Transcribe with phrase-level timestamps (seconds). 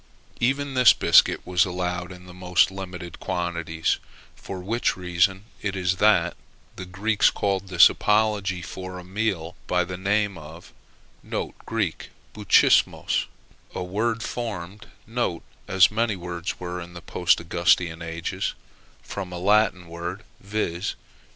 [0.39, 3.97] Even this biscuit was allowed in the most limited quantities;
[4.35, 6.35] for which reason it is that
[6.75, 10.73] the Greeks called this apology for a a meal by the name of
[11.67, 13.27] [Greek: bouchismos],
[13.75, 14.87] a word formed
[15.67, 18.55] (as many words were in the Post Augustan ages)
[19.03, 20.95] from a Latin word viz.